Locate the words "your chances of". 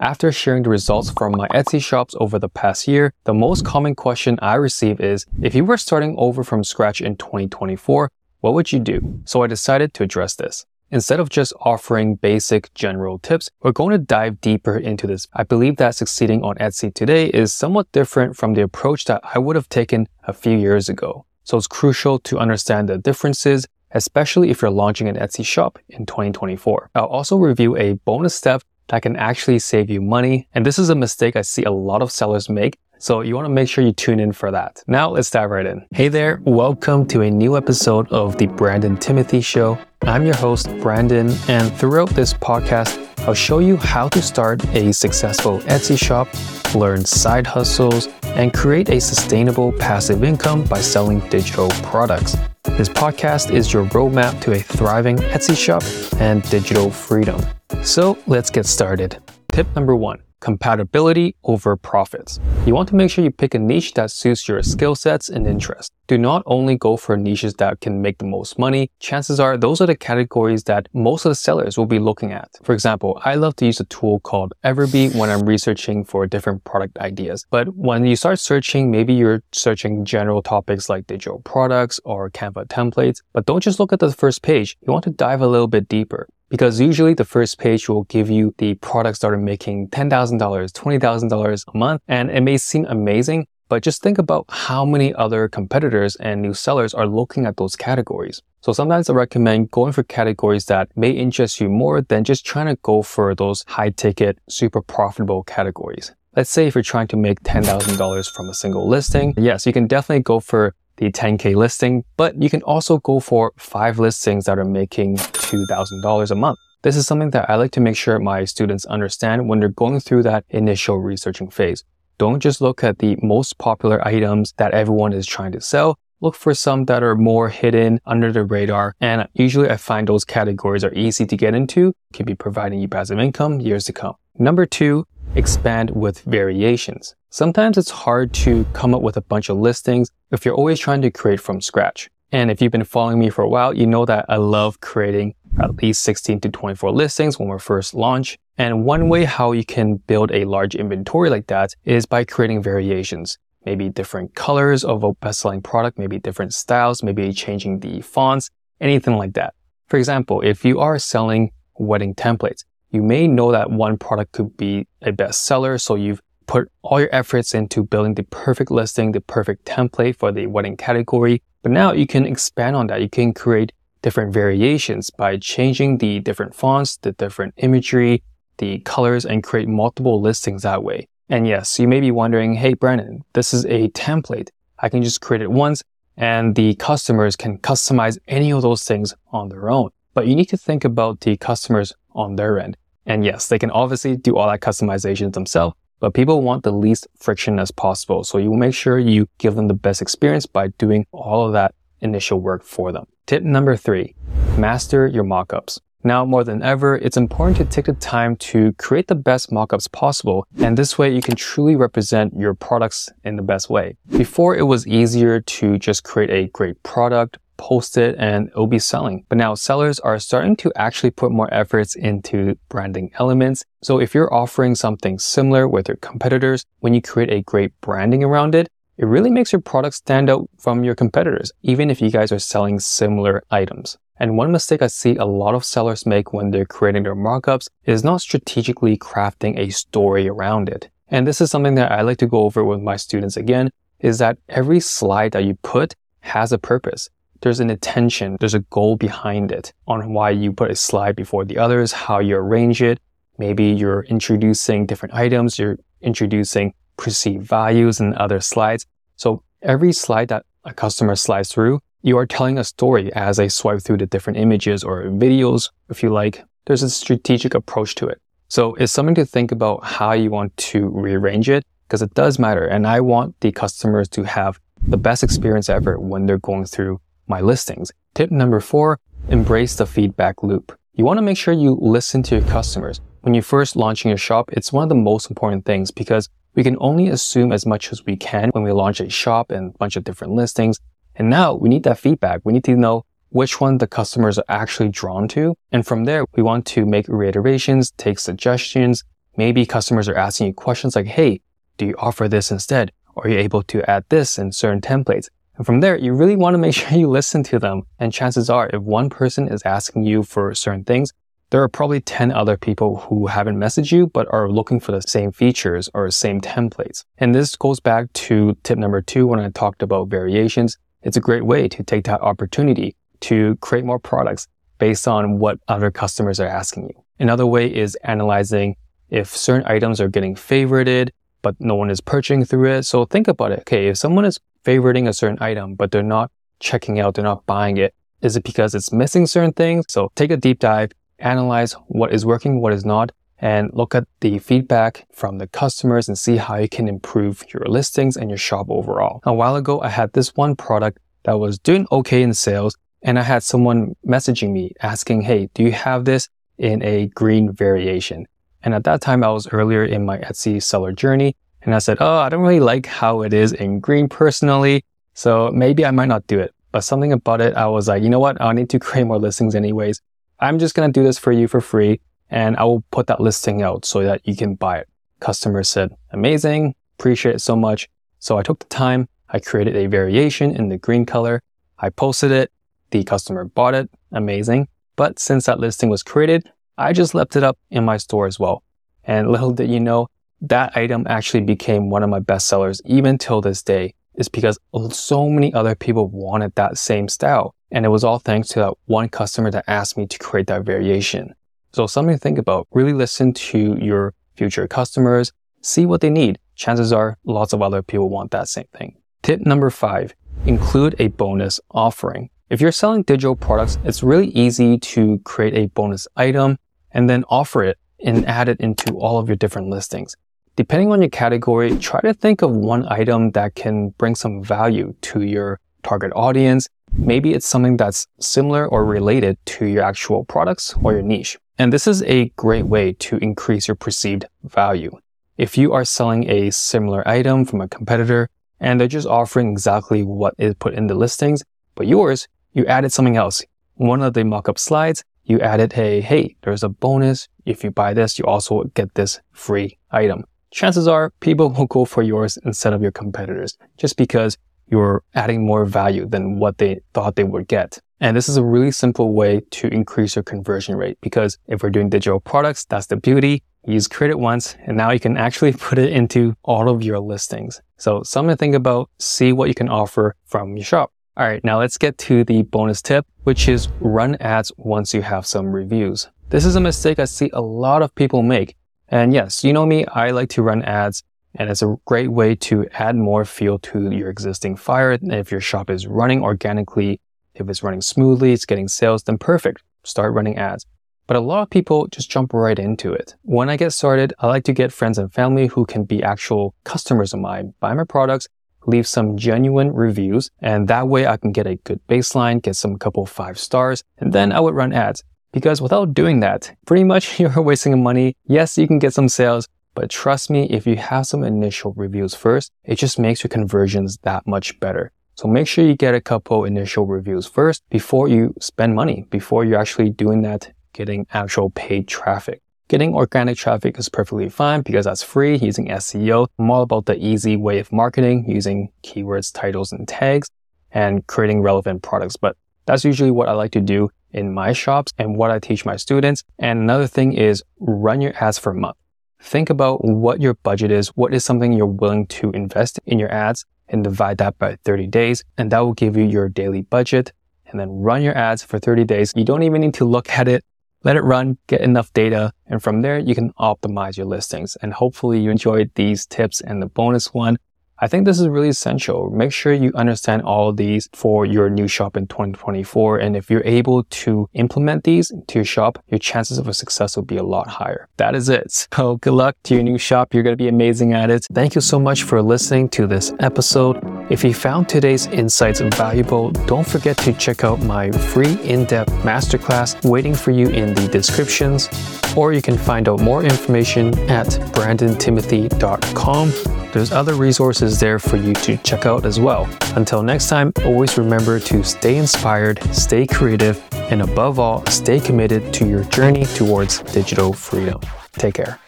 565.88-566.46